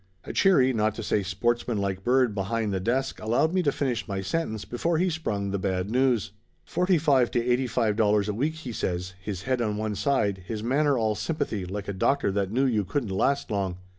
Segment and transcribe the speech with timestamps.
[0.23, 4.19] A cheery, not to say sportsmanlike bird behind the desk allowed me to finish my
[4.21, 6.31] sentence before he sprung the bad news.
[6.65, 10.39] "Forty five to eighty five dollars a week," he says, his head on one side,
[10.47, 13.77] his manner all sympathy like a doctor that knew you couldn't last long.